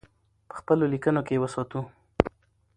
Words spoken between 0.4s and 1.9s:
په خپلو لیکنو کې یې وساتو.